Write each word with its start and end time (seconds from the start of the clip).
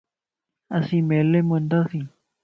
اسين 0.77 1.03
ميليءَ 1.09 1.41
مَ 1.47 1.49
ونداسين 1.51 2.05